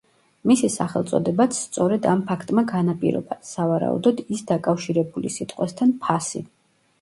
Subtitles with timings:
[0.51, 6.45] მისი სახელწოდებაც სწორედ ამ ფაქტმა განაპირობა, სავარაუდოდ ის დაკავშირებული სიტყვასთან „ფასი“.